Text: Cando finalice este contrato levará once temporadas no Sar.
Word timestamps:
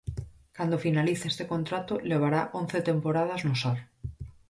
Cando 0.57 0.79
finalice 0.85 1.25
este 1.31 1.45
contrato 1.53 1.93
levará 2.11 2.41
once 2.61 2.77
temporadas 2.89 3.41
no 3.47 3.53
Sar. 3.61 3.79